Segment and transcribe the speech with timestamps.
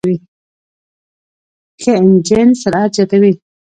[1.81, 3.33] ښه انجن سرعت زیاتوي.